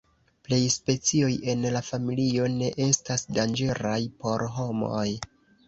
[0.47, 5.09] Plej specioj en la familio ne estas danĝeraj por homoj.